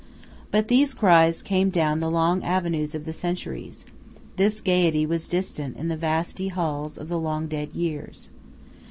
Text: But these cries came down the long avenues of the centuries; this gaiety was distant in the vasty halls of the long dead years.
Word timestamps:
But 0.49 0.67
these 0.67 0.95
cries 0.95 1.43
came 1.43 1.69
down 1.69 1.99
the 1.99 2.09
long 2.09 2.41
avenues 2.43 2.95
of 2.95 3.05
the 3.05 3.13
centuries; 3.13 3.85
this 4.35 4.59
gaiety 4.59 5.05
was 5.05 5.27
distant 5.27 5.77
in 5.77 5.89
the 5.89 5.95
vasty 5.95 6.47
halls 6.47 6.97
of 6.97 7.07
the 7.07 7.19
long 7.19 7.45
dead 7.47 7.73
years. 7.75 8.31